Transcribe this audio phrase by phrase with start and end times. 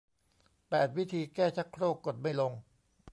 [0.69, 2.53] แปด วิธีแก้ชักโครกกดไม่ลง